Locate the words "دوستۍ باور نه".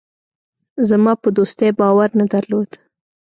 1.37-2.25